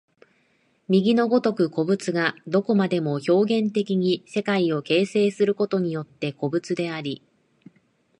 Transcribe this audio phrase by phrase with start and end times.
[0.89, 7.21] 右の如く個物がどこまでも表現的に世界を形成することによって個物であり、